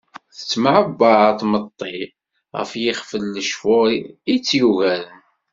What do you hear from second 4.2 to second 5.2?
itt-yugaren.